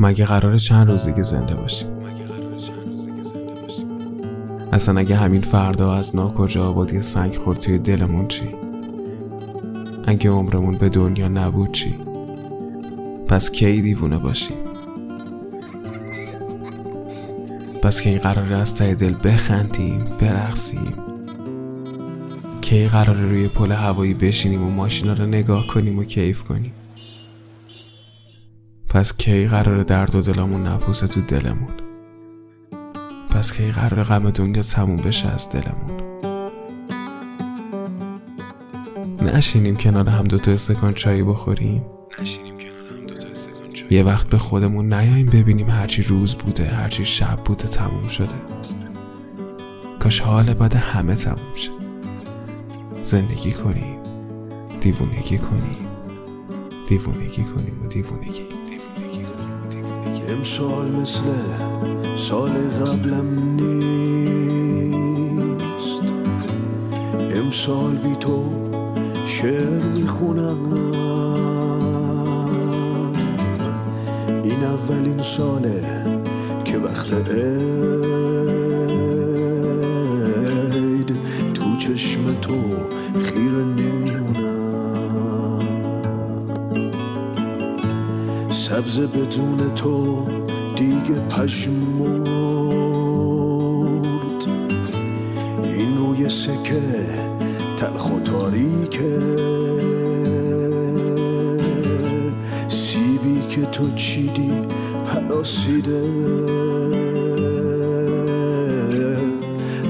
[0.00, 1.88] مگه قراره چند روز دیگه زنده باشیم
[4.72, 8.42] اصلا اگه همین فردا از ناکجا آبادی سنگ خورد توی دلمون چی؟
[10.06, 11.94] اگه عمرمون به دنیا نبود چی؟
[13.28, 14.56] پس کی دیوونه باشیم
[17.82, 20.94] پس کی قراره از ته دل بخندیم برقصیم؟
[22.60, 26.72] کی قراره روی پل هوایی بشینیم و ماشینا رو نگاه کنیم و کیف کنیم؟
[28.90, 31.70] پس کی قراره درد و دلمون نپوسه تو دلمون؟
[33.30, 36.00] پس کی قراره غم دنیا تموم بشه از دلمون؟
[39.22, 41.84] نشینیم کنار هم دوتا استکان چایی بخوریم؟
[42.22, 43.94] نشینیم کنار هم دوتا استکان چایی.
[43.94, 48.34] یه وقت به خودمون نیاییم ببینیم هرچی روز بوده هرچی شب بوده تموم شده.
[49.98, 51.70] کاش حال بعد همه تموم شد.
[53.04, 53.98] زندگی کنیم.
[54.80, 55.90] دیوونگی کنیم.
[56.88, 58.69] دیوونگی کنیم و دیوونگی دیوونگی کنیم و دیوونگی.
[60.30, 61.24] امسال مثل
[62.16, 64.82] سال قبلم نیست.
[67.36, 68.44] امسال بی تو
[69.24, 70.72] شعر می‌خونم.
[74.44, 75.82] این اولین ساله
[76.64, 77.50] که وقت عید
[81.54, 82.56] تو چشم تو
[83.22, 84.19] خیره نمیمونم
[88.80, 90.26] سبز بدون تو
[90.76, 92.28] دیگه پشمرد
[95.64, 96.80] این روی سکه
[97.76, 99.18] تلخ و تاریکه.
[102.68, 104.52] سیبی که تو چیدی
[105.04, 106.02] پلاسیده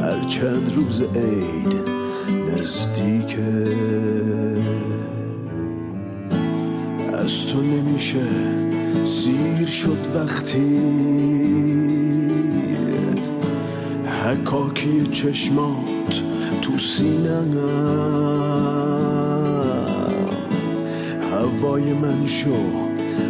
[0.00, 1.76] هر چند روز عید
[2.48, 3.66] نزدیکه.
[7.26, 8.26] از تو نمیشه.
[9.04, 10.80] سیر شد وقتی.
[14.24, 16.22] حکاکی چشمات
[16.62, 17.56] تو سینم
[21.32, 22.56] هوای من شو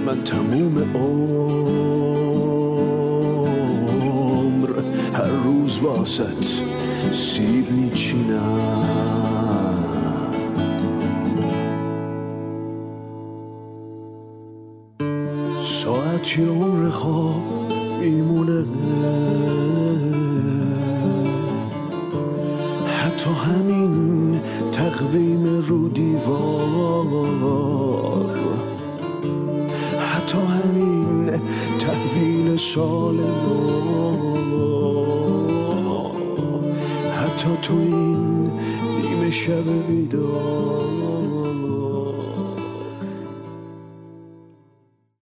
[0.06, 2.30] من تموم عمر.
[5.14, 6.44] هر روز واسط
[7.12, 8.85] سیب میچینم.
[15.66, 17.42] ساعتی عمر خواب
[18.00, 18.66] میمونه.
[22.86, 24.40] حتی همین
[24.72, 27.46] تقویم رو دیوار.
[29.98, 31.30] حتی همین
[31.78, 34.16] تحویل سال نو
[37.16, 38.52] حتی تو این
[38.96, 41.15] نیمه شب بیدار.